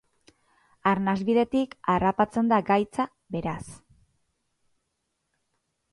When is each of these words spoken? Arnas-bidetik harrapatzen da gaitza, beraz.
Arnas-bidetik 0.91 1.75
harrapatzen 1.95 2.49
da 2.53 2.61
gaitza, 2.71 3.07
beraz. 3.35 3.83